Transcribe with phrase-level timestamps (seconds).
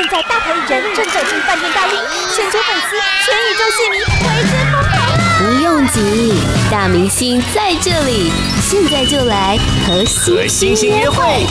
[0.00, 1.98] 现在大牌艺人正走进饭店大厅，
[2.34, 5.28] 全球粉丝、全宇宙戏迷为之疯狂啊！
[5.38, 6.32] 不用急，
[6.70, 8.30] 大明星在这里，
[8.62, 10.02] 现在就来和
[10.48, 11.44] 星星约会。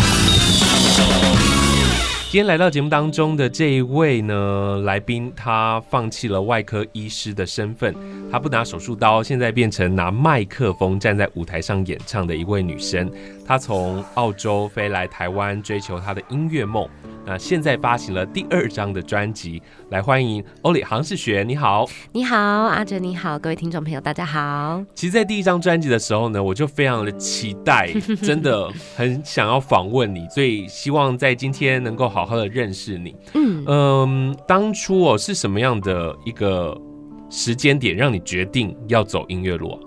[2.31, 7.95] 今天来到节目当中的这一位呢，来宾，他放弃了外科医师的身份，
[8.31, 13.11] 他不拿手术刀，现在变成拿麦克风站在舞台上演唱的一位女生。
[13.43, 16.87] 她从澳洲飞来台湾，追求她的音乐梦。
[17.25, 21.43] 那现在发行了第二张的专辑，来欢迎欧里杭士学。
[21.43, 24.83] 你好，你好，阿哲，你好，各位听众朋友，大家好。
[24.93, 27.91] 其实，在第一张专辑的时候呢，我就非常的期待，
[28.21, 33.15] 真的很想要访问你，所以希望在今天能够好好的认识你。
[33.33, 36.79] 嗯嗯，当初哦是什么样的一个
[37.29, 39.79] 时间点让你决定要走音乐路啊？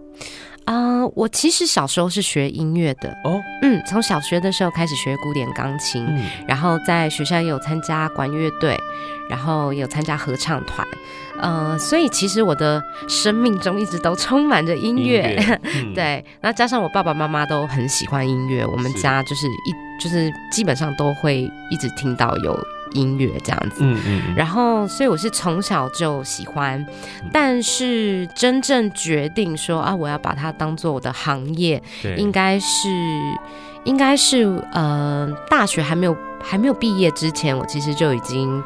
[0.65, 3.11] 啊，uh, 我其实小时候是学音乐的。
[3.25, 8.79] 哦，嗯，从小学的时候开始学古典钢琴，嗯、然后在学校也有参加管乐队，
[9.29, 10.87] 然后也有参加合唱团，
[11.41, 22.57] 呃，所以其实我的生命中一直都充满着音乐，音乐 嗯、对，那加上我爸爸妈妈都很喜欢音乐，我们家就是一是就是基本上都会一直听到有。
[22.95, 26.85] 音乐这样子，嗯嗯，然后所以我是从小就喜欢，
[27.33, 32.17] 但是真正决定说啊，我要把它当做我的行业，对。
[32.17, 32.89] 应该是
[33.85, 38.63] 应该是呃，大学还没有还没有毕业之前，我其实就已经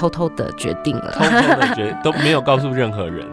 [0.00, 3.26] 偷偷的决定了，偷偷的决 都没有告诉任何人。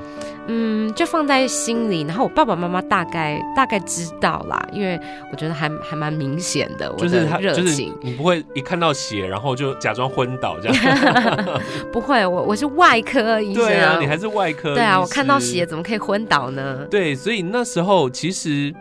[0.50, 5.00] 嗯，就放在心里，然后我爸爸妈妈大概大概知道啦，因为
[5.32, 11.50] 我觉得还还蛮明显的，就是他热情，就是你不会一看到血，然后就假装昏倒这样，
[11.92, 16.86] 不会，我我是外科医生，对啊，你还是外科，对啊，我看到血怎么可以昏倒呢？
[16.90, 18.74] 对，所以那时候其实，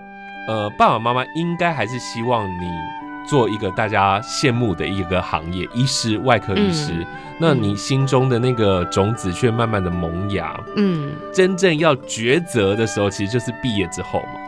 [0.49, 2.96] 呃，爸爸妈妈应该还是希望你。
[3.29, 6.93] 做一个大家羡慕的一个行业，医师、外科医师。
[6.93, 7.07] 嗯、
[7.39, 10.59] 那你心中的那个种子却慢慢的萌芽。
[10.77, 14.41] 嗯，真正要抉择的时候，其实就是毕业之后嘛。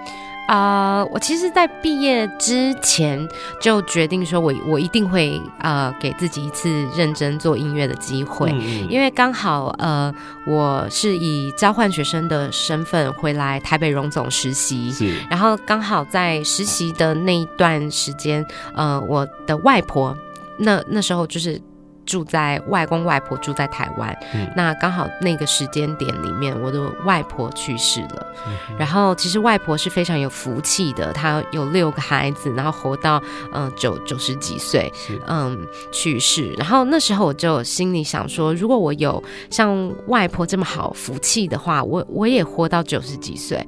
[0.48, 3.29] 啊，uh, 我其实，在毕业之前
[3.61, 8.51] 就决定说我，我我一定会呃给自己一次认真做音乐的机会，
[8.89, 10.13] 因为刚好呃
[10.47, 18.42] 我是以交换学生的身份回来台北荣总实习，是，然后刚好在实习的那一段时间，
[18.75, 20.17] 呃，我的外婆
[20.57, 21.61] 那那时候就是。
[22.08, 28.27] 住在外公外婆住在台湾，嗯、那刚好那个时间点里面，我的外婆去世了。
[28.46, 34.91] 嗯、然后其实外婆是非常有福气的，她有六个孩子，然后活到嗯九九十几岁，
[35.27, 35.58] 嗯
[35.92, 36.51] 去世。
[36.57, 43.63] 然后那时候我就心里想说，如果我有像外婆这么好福气的话，我我也活到九十几岁。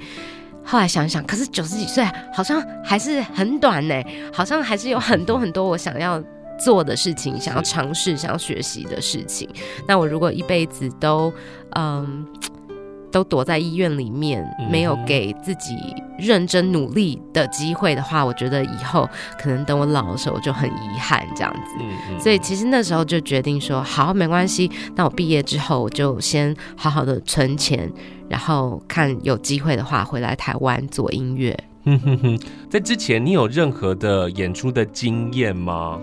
[0.65, 2.03] 后来想想，可是九十几岁
[2.33, 3.95] 好像还是很短呢，
[4.33, 6.19] 好像还是有很多很多我想要。
[6.60, 9.48] 做的事情，想要尝试、想要学习的事情。
[9.88, 11.32] 那我如果一辈子都，
[11.71, 12.25] 嗯，
[13.10, 15.76] 都躲在医院里面，没有给自己
[16.16, 22.22] 认真努力的机会的话，我觉得以后可能等我老的时候就很遗憾这样子。
[22.22, 24.70] 所以其实那时候就决定说，好，没关系。
[24.94, 27.91] 那我毕业之后，我就先好好的存钱，
[28.28, 31.59] 然后看有机会的话回来台湾做音乐。
[31.84, 32.38] 哼哼哼，
[32.69, 35.99] 在之前你有任何的演出的经验吗？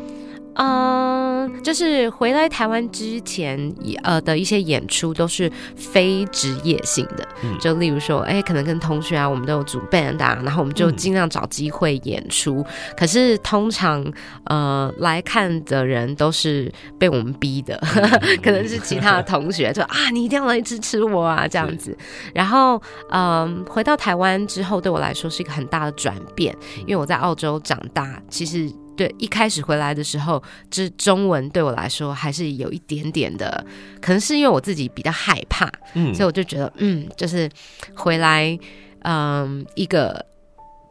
[0.59, 3.72] 嗯，uh, 就是回来台湾之前，
[4.03, 12.57] 呃的一些演出都是非职业性的，嗯、就例如说，哎、欸，可能跟同学啊，我们都有组 band 啊，然后我们就尽量找机会演出。
[12.57, 12.66] 嗯、
[12.97, 14.03] 可是通常，
[14.46, 21.96] 呃，来看的人都是被我们逼的，嗯、 可能是其他的同学说啊，你一定要来支持我啊，这样子。
[22.34, 22.81] 然后，
[23.12, 28.72] 嗯，回到台湾之后，对我来说是一个很大的转变，因为我在澳洲长大，其实。
[28.97, 30.41] 对，一开始回来的时候，
[30.72, 33.63] 这中文对我来说还是有一点点的，
[34.02, 37.47] 可能是因为我自己比较害怕，嗯，所以我就觉得，嗯，就是
[37.96, 38.58] 回来，
[39.03, 40.25] 嗯，一个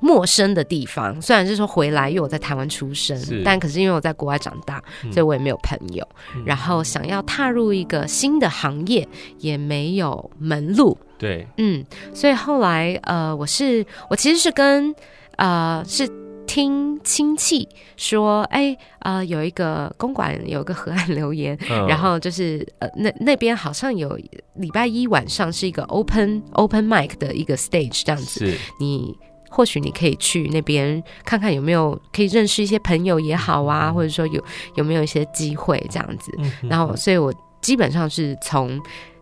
[0.00, 1.20] 陌生的地方。
[1.20, 4.80] 虽然是说回来，因为我在台湾出生，但可是因为我在国外长大，
[5.10, 6.06] 所以我也没有朋友。
[6.36, 9.06] 嗯、然后想要踏入一个新的行业，
[9.38, 10.96] 也没有门路。
[11.18, 14.94] 对，嗯，所以后来，呃，我是我其实是跟，
[15.38, 16.08] 呃，是。
[16.46, 24.16] 听亲戚说，哎、欸，呃，有一个公馆有个河岸留言，嗯、然后就是呃，那那边好像有
[24.54, 29.14] 礼拜一晚上是一个 open open mic 的一个 stage 这样子，你
[29.50, 34.42] 或许你可以去那边看看有没有可以认识一些朋友也好啊，嗯、或者说有
[34.76, 38.80] 有没有一些机会这样子，嗯、然后所以我基本上是从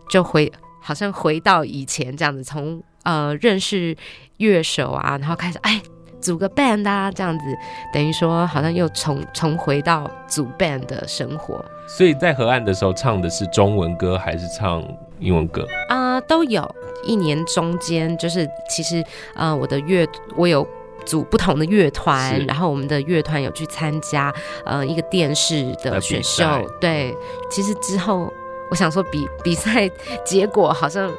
[0.09, 0.51] 就回
[0.81, 3.95] 好像回到以前这样子，从呃认识
[4.37, 5.81] 乐手啊，然后开始哎。
[6.25, 7.45] 组个 band 啊，这样子，
[7.93, 11.63] 等于说好像又重重回到组 band 的生活。
[11.87, 14.83] 所以在河岸的时候唱的是中文歌还是唱
[15.19, 16.21] 英文歌啊、呃？
[16.21, 16.67] 都有。
[17.03, 19.03] 一年中间就是其实
[19.35, 20.67] 呃，我的乐我有
[21.05, 24.33] 组不同的乐团，然后我们的乐团有去参加
[24.65, 26.43] 呃一个电视的选秀。
[26.81, 27.15] 对，
[27.51, 28.33] 其实之后
[28.71, 29.87] 我想说比比赛
[30.25, 31.11] 结果好像。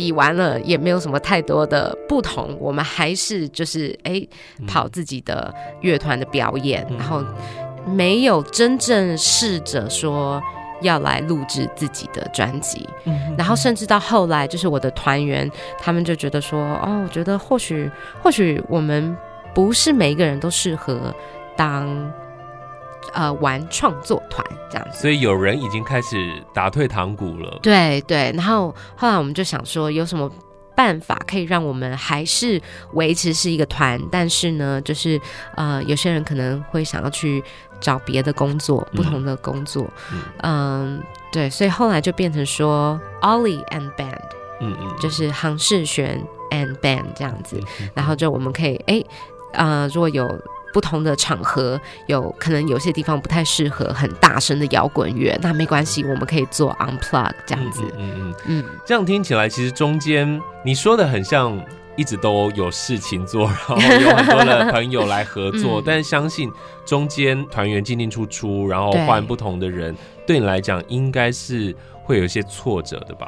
[0.00, 4.28] 比完了也没有什么太多的不同，我们还是就是哎、欸、
[4.66, 7.22] 跑自己的乐团的表演，嗯、然后
[7.84, 10.42] 没有真正试着说
[10.80, 17.90] 要来录制自己的专辑，嗯、然后甚至到后来就是我的团员他们就觉得说哦，我觉得或许
[18.22, 19.14] 或许我们
[19.52, 21.14] 不是每一个人都适合
[21.54, 22.10] 当。
[23.12, 27.58] 呃，玩创作团这样子，所以有人已经开始打退堂鼓了。
[27.62, 30.30] 对对，然后后来我们就想说，有什么
[30.76, 32.60] 办法可以让我们还是
[32.92, 35.20] 维持是一个团，但是呢，就是
[35.56, 37.42] 呃，有些人可能会想要去
[37.80, 39.90] 找别的工作，不同的工作。
[40.12, 41.02] 嗯，嗯，
[41.32, 44.20] 对，所以后来就变成说，Ollie and Band，
[44.60, 47.60] 嗯嗯，就是杭世璇 and Band 这样子，
[47.94, 49.02] 然后就我们可以哎，
[49.54, 50.28] 呃，如果有。
[50.72, 57.82] 不同的场合有可能有些地方不太适合很大声的摇滚乐，那没关系，我们可以做 unplug 这样子。
[57.96, 61.60] 嗯嗯嗯，嗯，这样听起来其实中间你说的很像
[61.96, 66.50] 一直都有事情做，然后有很多的朋友来合作， 嗯、但是相信
[66.86, 69.94] 中间团员进进出出，然后换不同的人，
[70.26, 71.74] 对，对你来讲应该是
[72.04, 73.26] 会有一些挫折的吧？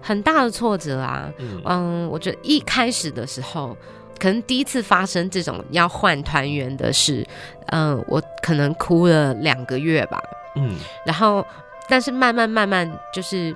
[0.00, 3.76] 很大的挫折啊，嗯，嗯，我觉得一开始的时候。
[4.18, 7.26] 可能第一次发生这种要换团员的事，
[7.66, 10.22] 嗯，我可能哭了两个月吧，
[10.56, 11.44] 嗯，然后，
[11.88, 13.54] 但是慢慢慢慢就是，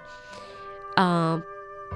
[0.96, 1.40] 嗯，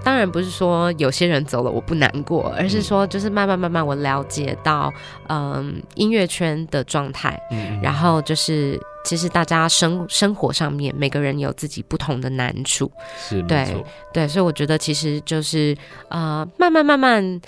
[0.05, 4.93] 当然不是说有些人走了我不难过，而是说就是慢慢慢慢我了解到，
[5.29, 13.67] 嗯，音乐圈的状态，嗯，然后就是其实大家生生活上面每个人有自己不同的难处，是，对
[14.13, 15.77] 对，所以我觉得其实就是，
[16.09, 17.41] 呃，慢慢慢慢。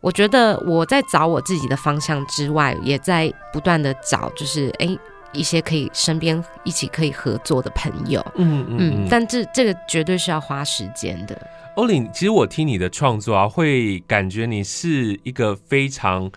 [0.00, 4.96] 我觉得我在找我自己的方向之外，也在不断的找，就是哎，
[5.32, 8.24] 一些可以身边一起可以合作的朋友。
[8.36, 11.36] 嗯嗯，嗯，但这这个绝对是要花时间的。
[11.74, 16.30] 欧林，其实我听你的创作啊，会感觉你是一个非常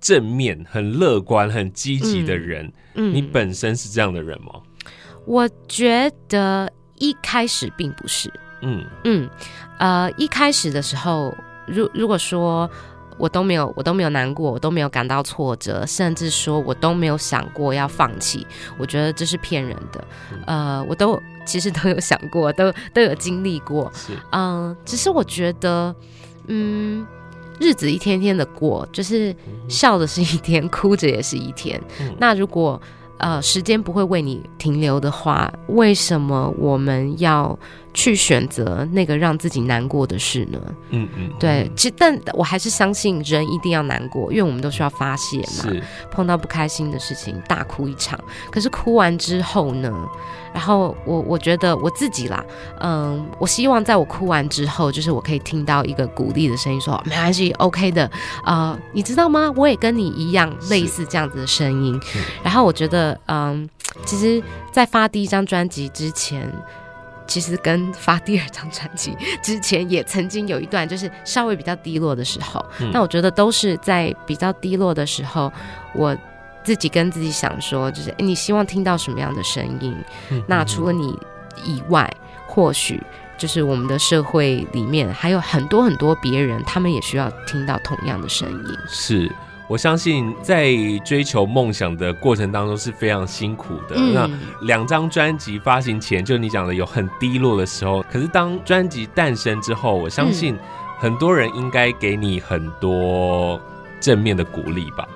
[0.00, 2.64] 正面、很乐观、很积极的人。
[2.94, 4.54] 嗯，嗯，你本身是这样的人吗？
[5.26, 8.32] 我觉得一开始并不是。
[8.62, 9.28] 嗯嗯，
[9.78, 11.34] 呃，一开始的时候，
[11.66, 12.70] 如如果说。
[13.16, 18.46] 我都没有，我都没有难过，我都没有感到挫折，甚至说我都没有想过要放弃。
[18.76, 20.04] 我觉得这是骗人的。
[20.46, 23.92] 呃，我都其实都有想过，都都有经历过。
[24.30, 25.94] 嗯、呃，只是我觉得，
[26.48, 27.06] 嗯，
[27.60, 29.34] 日子一天天的过，就是
[29.68, 31.80] 笑的是一天，哭着也是一天。
[32.18, 32.80] 那如果
[33.18, 37.58] 呃时间不会为你停留的话，为什么我们要？
[37.94, 40.58] 去选择那个让自己难过的事呢？
[40.90, 45.70] 嗯嗯，对，其实但我还是相信人一定要难过，因为我们都需要发泄嘛。
[45.70, 48.18] 是，碰到不开心的事情大哭一场，
[48.50, 49.92] 可是哭完之后呢？
[50.52, 52.44] 然后我我觉得我自己啦，
[52.80, 58.08] 嗯，我希望在我哭完之后，就是我可以听到一个鼓励的声音说，说没关系，OK 的。
[58.44, 59.52] 呃，你知道吗？
[59.56, 62.00] 我也跟你一样，类似这样子的声音。
[62.42, 63.68] 然后我觉得，嗯，
[64.04, 66.48] 其实，在发第一张专辑之前。
[67.26, 72.64] 其实跟发第二张专辑 之前，也曾经有一段就是稍微比较低落的时候。
[72.92, 75.52] 那、嗯、我觉得都是在比较低落的时候，
[75.94, 76.16] 我
[76.62, 79.96] 自己跟自己想说，就是你希望听到什么样的声音？
[80.30, 81.18] 嗯、那除了你
[81.64, 82.10] 以外，
[82.46, 83.02] 或许
[83.36, 88.78] 就是我们的社会里面还有很多很多别人，他们也需要听到同样的声音。
[88.88, 89.30] 是。
[89.66, 93.96] 我相信在追求梦想的过程当中是非常辛苦的。
[93.96, 94.30] 嗯、那
[94.66, 100.56] 两张专辑发行前，就你讲的有很低落的时候，可是当专辑诞生之后，我相信
[100.98, 103.58] 很多人应该给你很多
[104.00, 105.08] 正面的鼓励吧。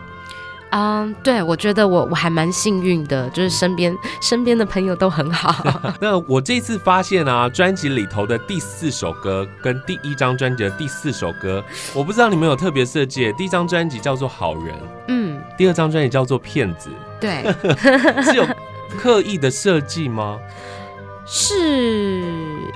[0.71, 5.55] 嗯，对，我觉得我我还蛮幸运的，就是身边身边的朋友都很好。
[6.01, 13.33] 那我这次发现啊，专辑里头的第四首歌跟第一张专辑的第四首歌，我不知道你们有特别设计。
[13.33, 14.75] 第一张专辑叫做《好人》，
[15.09, 17.43] 嗯，第二张专辑叫做《骗子》，对，
[18.23, 18.47] 是有
[18.99, 20.39] 刻意的设计吗？
[21.31, 22.23] 是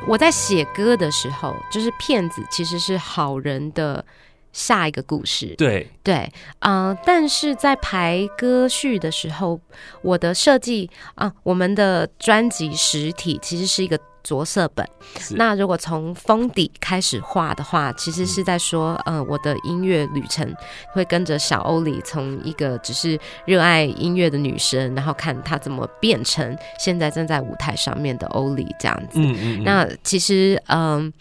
[0.06, 4.04] 我在写歌的时候，就是《骗子》其实是好人的
[4.52, 5.54] 下一个故事。
[5.56, 6.30] 对对，
[6.60, 9.60] 嗯、呃，但是在排歌序的时候，
[10.02, 13.98] 我的设计啊，我们的专辑实体其实是一个。
[14.22, 14.88] 着色本，
[15.30, 20.48] 那如果从封底开始画的话，其实是在说，嗯、呃，我的音乐旅程
[20.92, 29.18] 会跟着小欧里从一个只是热爱音乐的女生，然后看她怎么变成现在正在舞台上面的欧里这样子。
[29.18, 29.64] 嗯嗯嗯。
[29.64, 31.12] 那其实，嗯、呃，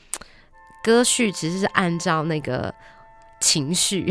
[0.84, 2.72] 歌序其实是按照那个。
[3.42, 4.10] 情绪，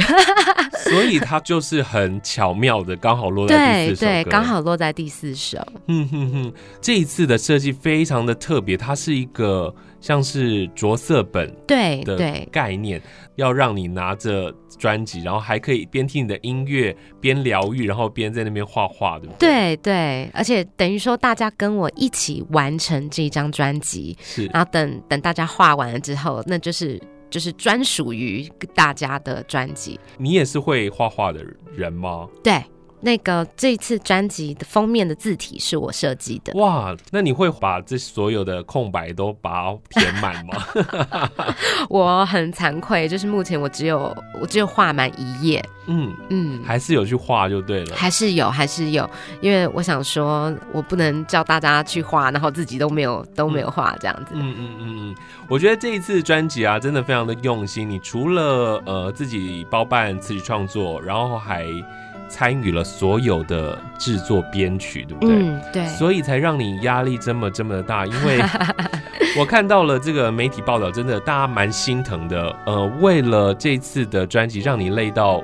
[0.91, 4.01] 所以它就是很巧妙的，刚好落在第四首。
[4.01, 5.59] 对对，刚好落在第四首。
[5.87, 12.19] 嗯哼哼，这一次的设计非常的特别，它是一个像是着色本对的
[12.51, 13.01] 概念，
[13.37, 19.49] 要让你拿着专辑，然后还可以边听你的音乐边疗愈，然后边在那边画画，对不对？
[19.49, 27.01] 对对，而且等于说大家跟我一起完成这张专辑，是，然后等等大家画完了之后，那就是。
[27.31, 29.99] 就是专属于大家的专辑。
[30.19, 31.45] 你也是会画画的
[31.75, 32.29] 人吗？
[32.43, 32.63] 对。
[33.01, 36.53] 那个这次专辑的封面的字体是我设计的。
[36.59, 40.63] 哇，那你会把这所有的空白都把它填满吗？
[41.89, 45.65] 我很惭愧，就是目前我只有我只有画满一页。
[45.87, 47.97] 嗯嗯，还是有去画就对了。
[47.97, 49.09] 还是有，还是有，
[49.41, 54.35] 因为我想说，我不能叫大家去画，然后自己都没有都没有画这样子。
[54.35, 55.17] 嗯嗯嗯嗯，
[55.49, 57.89] 我觉得这一次专辑啊，真的非常的用心。
[57.89, 61.67] 你除了呃自己包办词曲创作，然后还。
[62.31, 65.37] 参与了所有的制作编曲，对不对？
[65.37, 65.87] 嗯，对。
[65.87, 68.39] 所以才让你压力这么这么的大，因为
[69.37, 72.57] 我看到了这个媒体报道，真的大家蛮心疼的。
[72.65, 75.43] 呃，为了这次的专辑，让你累到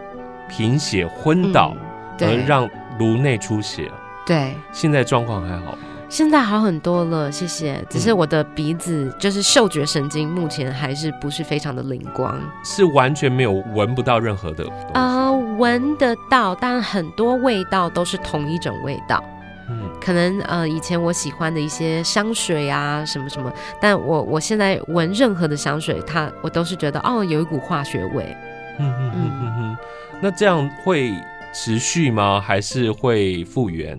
[0.49, 1.75] 贫血昏倒，
[2.21, 3.91] 而让颅内出血。
[4.25, 5.77] 对，现在状况还好。
[6.17, 7.85] 现在好很多了，谢谢。
[7.91, 19.23] 只是我的鼻子就是嗅觉神经目前还是不是非常的灵光，是完全没有闻不到任何的啊，闻得到，但很多味道都是同一种味道。
[19.69, 28.35] 嗯，可能呃以前我喜欢的一些香水啊什么什么，但我我现在闻任何的香水，它我都是觉得哦有一股化学味。
[28.79, 29.77] 嗯嗯嗯嗯嗯，
[30.23, 31.13] 那这样会
[31.53, 32.41] 持续吗？
[32.41, 33.99] 还是会复原？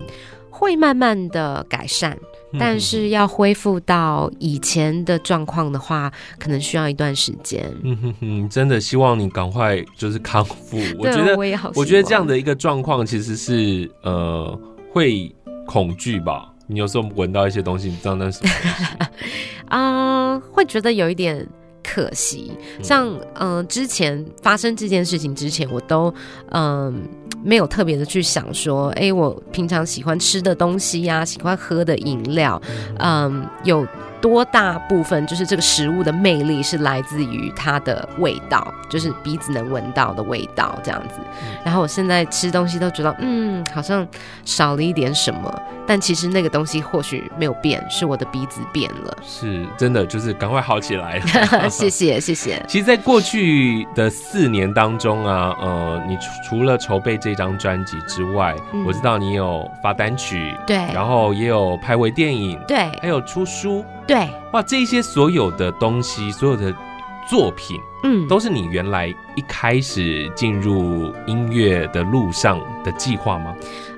[0.58, 2.18] 会慢慢的改善，
[2.60, 7.72] 但是要恢复到以前的状况的话，可能需要一段时间。
[7.84, 10.80] 嗯哼哼，真的希望你赶快就是康复。
[10.98, 14.60] 我觉得我也好，我觉得这样的一个状况其实是呃
[14.92, 15.32] 会
[15.68, 16.52] 恐惧吧。
[16.66, 18.42] 你有时候闻到一些东西，你知道那是？
[19.70, 21.48] 啊、呃，会觉得有一点
[21.88, 22.52] 可惜。
[22.84, 26.14] 像嗯、呃，之前发生这件事情之前，我都
[26.50, 26.88] 嗯。
[26.88, 26.94] 呃
[27.44, 32.60] 没有特别的去想说，哎，我平常喜欢吃的东西呀、啊，喜欢喝的饮料，
[32.98, 33.86] 嗯，有。
[34.22, 41.20] 多大部分就是这个食物的魅力是来自于它的味道，就是鼻子能闻到的味道这样子。
[41.64, 44.08] 然后我现在吃东西都觉得，嗯，好像
[44.44, 49.18] 少了一点什么，但其实那个东西或许没有变，是我的鼻子变了。
[49.24, 51.20] 是真的，就是赶快好起来。
[51.70, 52.64] 谢谢谢谢。
[52.68, 63.86] 其实，在过去的四年当中啊，呃，你除除了筹备这张专辑之外，嗯，我知道你有发单曲，对，然后也有拍微电影，对，还有出书。
[64.08, 66.74] 对，哇，这些所有的东西，所有的
[67.30, 73.54] 作品，嗯，都是你原来一开始进入音乐的路上的计划吗？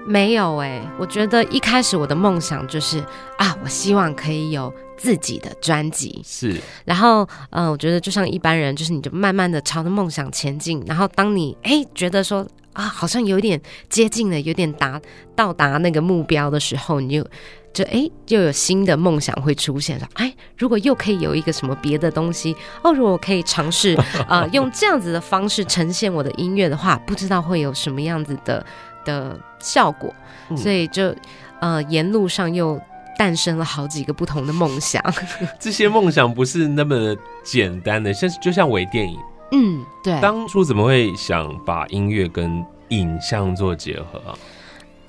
[0.07, 2.97] 没有哎、欸，我觉得一开始我的梦想就是
[3.37, 6.59] 啊，我希望可以有自己的专辑，是。
[6.85, 10.83] 然后，嗯、呃，我觉得就像一般人，就是你就慢慢的朝着梦想前进。
[10.87, 14.99] 然后，当你哎觉得说啊，好像有点接近了，有点达
[15.35, 17.27] 到达那个目标的时候，你就。
[17.73, 20.07] 就哎，又有新的梦想会出现了。
[20.15, 23.93] 哎，如果又可以有一个什么别的东西哦，如果我可以尝试
[24.27, 28.65] 啊、呃，用这样子的方式呈现我的音乐的话，不知道会有什么样子的
[29.05, 30.13] 的效果。
[30.57, 31.15] 所以就
[31.61, 32.79] 呃，沿路上又
[33.17, 35.03] 诞生了好几个不同的梦想。
[35.59, 39.19] 这些梦想不是那么简单的，像就像微电影。
[39.51, 40.19] 嗯，对。
[40.21, 44.37] 当初怎么会想把音乐跟影像做结合啊？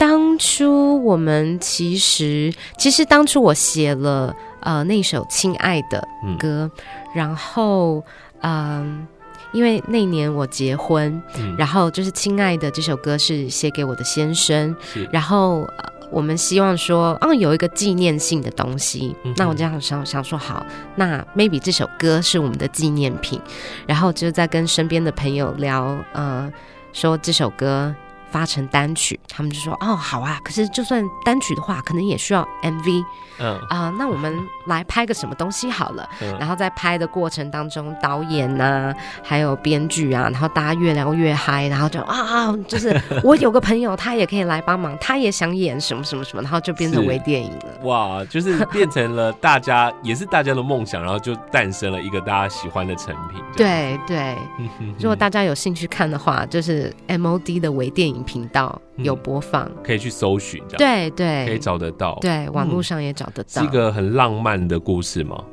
[0.01, 6.03] 当初我们其实，其实当初我写了呃那首《亲爱的》
[6.39, 6.83] 歌，嗯、
[7.15, 8.03] 然后
[8.41, 9.07] 嗯、呃，
[9.53, 14.75] 因为那年我结婚，嗯、然后就是《亲爱的》这首歌是写给我的先生，
[15.13, 20.65] 然后、呃、我们希望说，嗯，有一个纪念性的东西，嗯、那我这样想想说好，
[20.97, 23.39] 那 maybe 这首歌是我们的纪念品，
[23.87, 26.51] 然后就在跟身边的朋友聊，呃，
[26.95, 27.95] 说这首歌。
[28.31, 33.05] 发成单曲，他们就说哦好啊，可是就算单曲的话，可能也需要 MV。
[33.43, 36.07] 嗯啊、呃，那我们来拍个什么东西好了。
[36.21, 38.95] 嗯、然后在拍的过程当中，导演呐、啊，
[39.25, 42.95] 还有编剧啊，然后大家越聊越嗨，然后就啊，就是
[43.25, 47.79] 我有个朋友，他也可以来帮忙，他也想演什么什么什么，然后就变成微电影了。
[47.85, 53.43] 哇，就是 变成了大家也是大家的梦想，然后就诞生了一个大家喜欢的成品。
[53.57, 54.37] 对对，
[55.01, 63.63] 如果大家有兴趣看的话，就是 MOD 的微电影频道有播放，嗯、可以去搜寻，对对，可以找得到，对，网络上也找得到。
[63.63, 65.45] 是一个很浪漫的故事吗？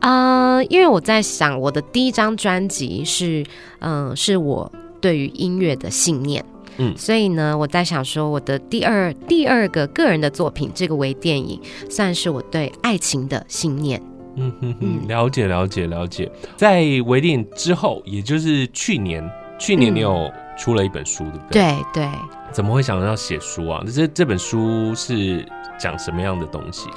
[0.00, 3.44] 啊、呃，因为我在想，我的第一张专辑是，
[3.80, 6.44] 嗯、呃，是我对于音乐的信念，
[6.78, 14.00] 嗯，所以呢，我在想说，我的第二第二个个人的作品，这个微电影，算是我对爱情的信念。
[14.36, 16.30] 嗯哼哼，了解了解了解。
[16.56, 19.28] 在微电影之后，也就是去年，
[19.60, 21.62] 去年你有出了一本书，嗯、对不对？
[21.62, 22.10] 对对。
[22.50, 23.80] 怎么会想要写书啊？
[23.94, 25.46] 这这本书是？
[25.78, 26.90] 讲什么样的东西？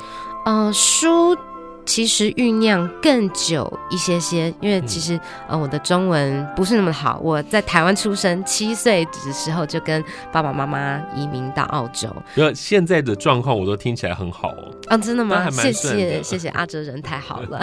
[0.44, 1.34] 嗯、呃，书
[1.86, 7.20] 其实酝酿更久一些些，因为其实、嗯、呃，我的中文不是那么好。
[7.22, 12.10] 我在台湾出生，七岁的时候就跟爸爸妈妈移民到澳洲。
[12.36, 14.72] 那现在的状况我都听起来很好哦。
[14.88, 15.50] 啊、哦，真的吗？
[15.50, 17.60] 谢谢谢谢阿哲人太好了。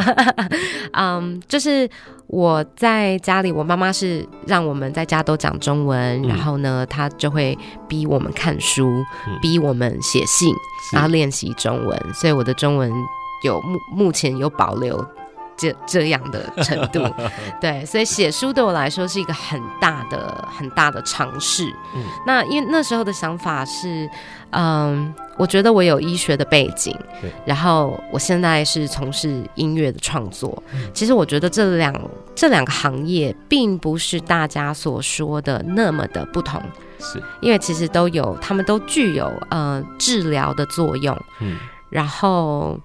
[0.92, 1.88] 嗯，就是
[2.26, 7.56] 我在家里，我妈妈是让我们在家都讲中文，嗯、然后呢，她就会
[7.88, 8.86] 逼我们看书，
[9.26, 10.54] 嗯、逼我们写信。
[10.92, 12.90] 然后练习中文，所以我的中文
[13.42, 15.04] 有目目前有保留
[15.56, 17.06] 这这样的程度，
[17.60, 21.64] 对，所以写书对我来说是一个很大的很大的尝试。
[21.94, 24.08] 嗯，那因为那时候的想法是，
[24.50, 30.62] 嗯，我觉得我有医学的背景，对然后我现在是从事音乐的创作。
[30.72, 31.94] 嗯，其实我觉得这两
[32.34, 36.62] 这两个行业并不是大家所说的那么的不同。
[36.98, 41.14] 是，因为其实都有，他们都具有呃治疗的作用。
[41.40, 41.58] 嗯，
[41.90, 42.78] 然后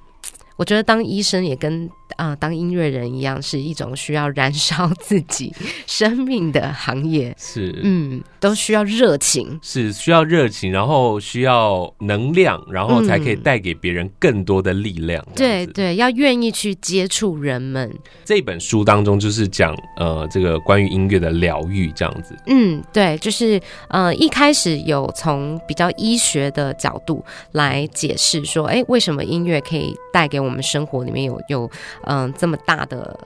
[0.55, 5.53] 我觉得当医生也跟啊、呃，当音乐人一样，是一种需要燃烧自己
[5.85, 7.35] 生命的行业。
[7.37, 15.21] 是，嗯，都需要热情，是需要热情，然后需要能量，然后才可以带给别人更多的力量。
[15.29, 17.93] 嗯、对对，要愿意去接触人们。
[18.23, 22.37] 这本书当中就是讲呃，这个关于音乐的疗愈这样子。
[22.47, 23.59] 嗯，对，就是
[23.89, 31.69] 呃，一开始有从比较医学的角度来解释说，哎，为什么音乐可以带给我们生活里面有有。
[32.05, 33.19] 嗯，这么大的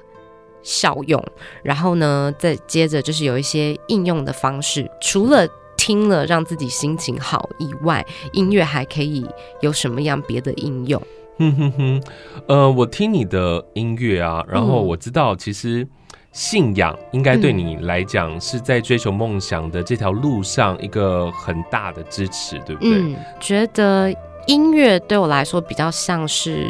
[0.62, 1.24] 效用，
[1.64, 9.26] 然后呢，再接着就是有一些应用的方式，除了听了让自己心情好以外，音乐还可以
[9.62, 11.02] 有什么样别的应用？
[11.38, 12.04] 哼哼哼，
[12.48, 15.88] 呃，我听你的音乐啊，然后我知道，其实
[16.34, 22.92] 信仰应该对你来讲是在追求梦想的这条路上一个很大的支持，对不对？
[22.98, 24.14] 嗯，觉得
[24.48, 26.68] 音乐对我来说比较像是。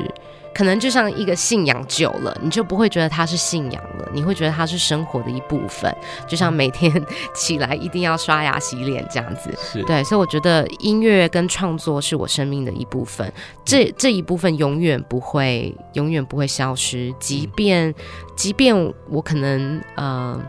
[0.54, 5.94] 可能就像一个信仰久了，你就不会觉得它是信仰了，你会觉得它是生活的一部分。
[6.28, 6.92] 就像每天
[7.34, 10.04] 起来一定要刷牙洗脸这样子，是对。
[10.04, 13.32] 所以我觉得音乐跟创作是我生命的一部分，
[13.64, 17.14] 这这一部分永远不会，永远不会消失。
[17.20, 17.94] 即便
[18.36, 18.76] 即便
[19.10, 20.42] 我可能呃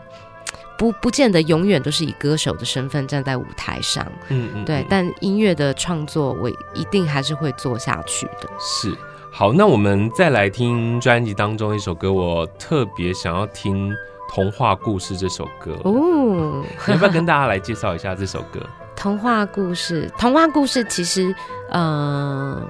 [0.77, 4.85] 不不见得永远都是以歌手的身份站在舞台上，嗯，嗯嗯，对。
[4.89, 8.97] 但音乐的创作我一定还是会做下去的，是。
[9.33, 13.89] 好，那我们再来听专辑当中一首歌，我特别想要听
[14.27, 16.61] 《童话故事》这首歌哦。
[16.89, 18.59] 要不要跟大家来介绍一下这首歌？
[18.93, 21.33] 童话故事，童话故事其实，
[21.69, 22.67] 嗯、呃，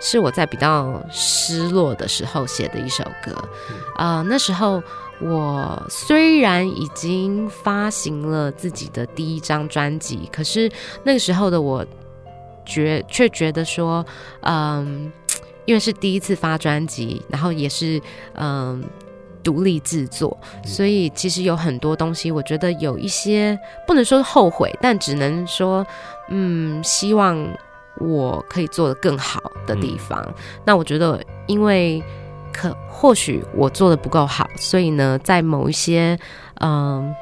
[0.00, 3.32] 是我在比较失落的时候写的一首歌。
[3.96, 4.80] 啊、呃，那时候
[5.20, 10.70] 我虽然已经发行了自己的第一张专辑，可是
[11.02, 11.84] 那个时候的我
[12.64, 14.06] 觉却觉得说，
[14.42, 14.54] 嗯、
[14.86, 15.12] 呃。
[15.66, 18.00] 因为是第一次发专辑，然后也是
[18.34, 18.82] 嗯
[19.42, 25.86] 独立制作，所以其实有很多东西，我觉得有一些不能说后悔，但只能说
[26.28, 27.38] 嗯希望
[27.98, 30.22] 我可以做的更好的地方。
[30.26, 32.02] 嗯、那我觉得，因为
[32.52, 36.18] 可或许我做的不够好，所以呢，在某一些
[36.60, 37.14] 嗯，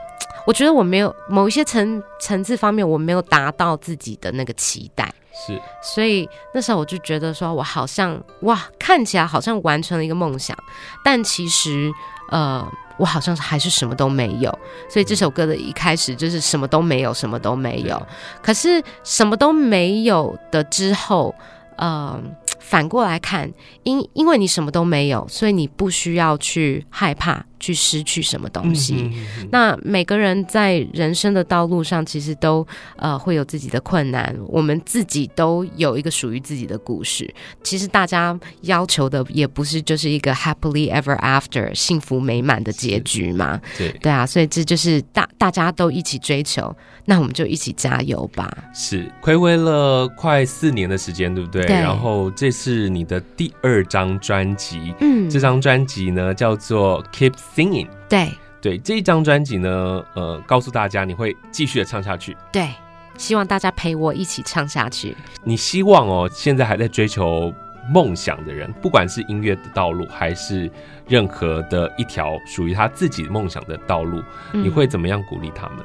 [0.46, 5.12] 我觉得我没有某一些层层次方面，我没有达到自己的那个期待。
[5.46, 10.56] 是，所以那时候我就觉得说，我好像哇，看起来好像完成了一个梦想，
[11.04, 11.90] 但其实
[12.30, 14.50] 呃，我好像还是什么都没有。
[14.90, 18.04] 所以这首歌的一开始就是什么都没有，什么都没有。
[18.42, 21.34] 可是什么都没有的之后，
[21.76, 22.20] 呃，
[22.58, 23.50] 反过来看，
[23.84, 28.94] 因因为你什么都没有，所以你不需要去害怕去失去什么东西。
[28.94, 32.66] 嗯、哼哼哼，那每个人在人生的道路上，其实都
[32.96, 37.32] 呃会有自己的困难，我们自己都有一个属于自己的故事。
[37.62, 43.60] 其实大家要求的也不是就是一个 happily ever after 幸福美满的结局嘛？
[43.76, 48.50] 对对啊，所以这就是大大家都一起追求，那我们就一起加油吧。
[48.74, 51.64] 是，暌违了快四年的时间，对不对？
[51.66, 51.76] 对。
[51.76, 57.88] 然后这是你的第二张专辑，嗯，这张专辑呢叫做 Keep Singing。
[58.08, 62.36] 对对，这一张专辑呢，呃，告诉大家你会继续的唱下去。
[62.52, 62.68] 对，
[63.16, 65.16] 希望大家陪我一起唱下去。
[65.44, 67.52] 你希望哦，现在还在追求
[67.92, 70.70] 梦想的人，不管是音乐的道路，还是
[71.06, 75.84] 任何的一条属于他自己梦想的道路，嗯，你会怎么样鼓励他们呢？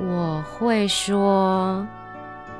[0.00, 1.86] 我会说。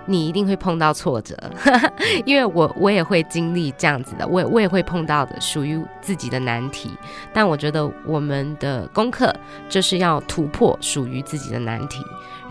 [0.07, 1.37] 你一定会碰到挫折，
[2.27, 6.91] 因为我我也会经历这样子的，我也我也会碰到的属于自己的难题。
[7.33, 9.35] 但我觉得我们的功课
[9.69, 12.03] 就是要突破属于自己的难题。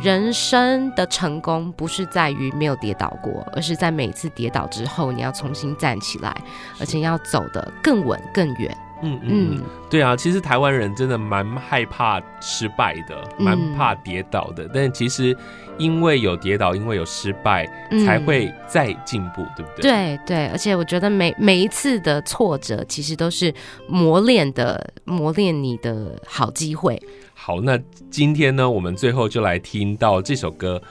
[0.01, 6.33] 人生的成功不是在于没有跌倒过，而是在每次跌倒之后，你要重新站起来，
[6.79, 8.77] 而且要走得更稳更远。
[9.01, 14.63] 嗯嗯，对啊，其实台湾人真的蛮害怕失败的，蛮怕跌倒的。
[14.65, 15.35] 嗯、但其实
[15.77, 17.65] 因为有跌倒，因为有失败，
[18.05, 19.81] 才会再进步，嗯、对不对？
[19.81, 23.53] 对对，而且我觉得每每一次的挫折，其实都是
[23.87, 27.01] 磨练的，磨练你的好机会。
[27.33, 30.81] 好，那今天呢，我们最后就来听到这首歌。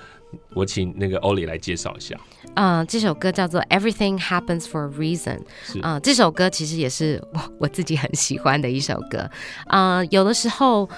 [0.59, 2.16] 我请那个欧里来介绍一下。
[2.55, 5.38] 嗯、呃，这首歌叫做《Everything Happens for a Reason》。
[5.77, 9.31] 嗯、呃，这首歌其实也是我我自己很喜欢的一首歌。
[9.68, 10.88] 嗯、呃，有的时候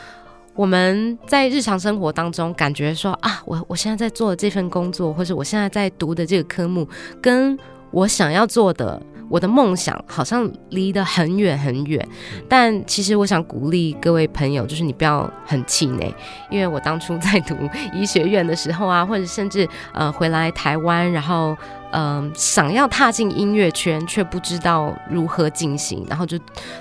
[0.55, 6.88] 我们在日常生活当中感觉说啊，我我现在在做的这份工作，或者我现在在读的这个科目，
[7.20, 7.59] 跟
[7.90, 9.01] 我想要做的。
[9.31, 12.07] 我的梦想好像离得很远很远，
[12.49, 16.12] 但其实我想鼓励各位朋友，就是你不要很气馁，
[16.51, 17.55] 因为我当初在读
[17.95, 21.57] 医学院的时候啊，或者甚至呃回来台湾，然后。
[21.92, 26.38] 嗯、呃，想要踏进音乐圈，却不知道如何进行，然后就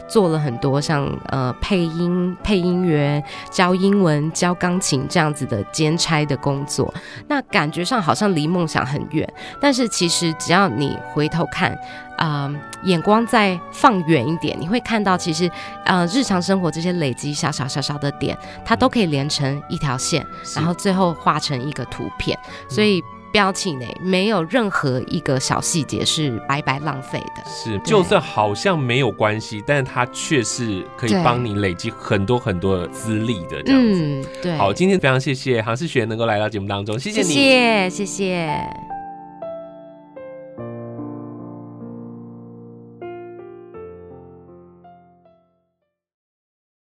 [0.08, 6.94] 做了很多像呃配音、配音员、教英文、教钢琴这样子的兼差的工作。
[7.28, 9.28] 那感觉上好像离梦想很远，
[9.60, 11.72] 但是其实只要你回头看，
[12.18, 15.50] 啊、呃，眼光再放远一点，你会看到其实
[15.86, 22.38] 呃日常生活这些累积小小小小的点，它都可以连成一条线，然后最后画成一个图片，
[22.70, 23.02] 所以。
[23.32, 34.02] 标记内没有任何一个小细节是白白浪费的，是就算好像没有关系，但是它却是可以帮你累积很多很多的资历的这样子。
[34.04, 34.58] 嗯，对。
[34.58, 37.90] 好，今天非常谢谢杭世学能够来到节目当中，谢谢你，谢谢。
[37.90, 38.99] 谢谢